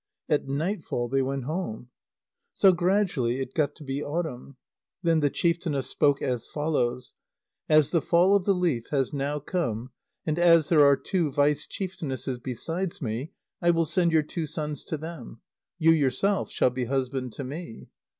At 0.27 0.47
nightfall 0.47 1.09
they 1.09 1.21
went 1.21 1.43
home. 1.43 1.91
So 2.55 2.71
gradually 2.73 3.39
it 3.39 3.53
got 3.53 3.75
to 3.75 3.83
be 3.83 4.01
autumn. 4.03 4.57
Then 5.03 5.19
the 5.19 5.29
chieftainess 5.29 5.91
spoke 5.91 6.23
as 6.23 6.47
follows, 6.49 7.13
"As 7.69 7.91
the 7.91 8.01
fall 8.01 8.33
of 8.33 8.45
the 8.45 8.55
leaf 8.55 8.87
has 8.89 9.13
now 9.13 9.37
come, 9.37 9.91
and 10.25 10.39
as 10.39 10.69
there 10.69 10.83
are 10.83 10.97
two 10.97 11.29
vice 11.31 11.67
chieftainesses 11.67 12.39
besides 12.41 12.99
me, 12.99 13.33
I 13.61 13.69
will 13.69 13.85
send 13.85 14.11
your 14.11 14.23
two 14.23 14.47
sons 14.47 14.83
to 14.85 14.97
them. 14.97 15.41
You 15.77 15.91
yourself 15.91 16.49
shall 16.49 16.71
be 16.71 16.85
husband 16.85 17.33
to 17.33 17.43
me." 17.43 17.91